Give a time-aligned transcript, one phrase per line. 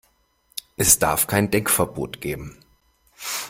[0.77, 2.57] Es darf kein Denkverbot geben.